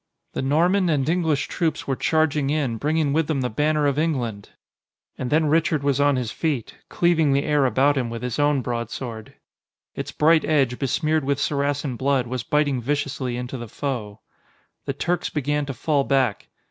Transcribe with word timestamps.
The 0.33 0.41
Norman 0.41 0.89
and 0.89 1.07
English 1.07 1.47
troops 1.47 1.85
were 1.85 1.95
charging 1.95 2.49
in, 2.49 2.77
bringing 2.77 3.13
with 3.13 3.27
them 3.27 3.41
the 3.41 3.51
banner 3.51 3.85
of 3.85 3.99
England! 3.99 4.49
And 5.15 5.29
then 5.29 5.45
Richard 5.45 5.83
was 5.83 6.01
on 6.01 6.15
his 6.15 6.31
feet, 6.31 6.73
cleaving 6.89 7.33
the 7.33 7.43
air 7.43 7.67
about 7.67 7.97
him 7.97 8.09
with 8.09 8.23
his 8.23 8.39
own 8.39 8.63
broadsword. 8.63 9.35
Its 9.93 10.11
bright 10.11 10.43
edge, 10.43 10.79
besmeared 10.79 11.23
with 11.23 11.39
Saracen 11.39 11.97
blood, 11.97 12.25
was 12.25 12.41
biting 12.41 12.81
viciously 12.81 13.37
into 13.37 13.59
the 13.59 13.67
foe. 13.67 14.21
The 14.85 14.93
Turks 14.93 15.29
began 15.29 15.67
to 15.67 15.73
fall 15.75 16.03
back. 16.03 16.47